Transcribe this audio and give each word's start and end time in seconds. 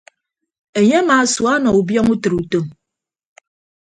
Enye 0.79 0.95
amaasua 1.01 1.49
ọnọ 1.57 1.69
ubiọñ 1.79 2.05
utịre 2.13 2.35
utom. 2.41 2.65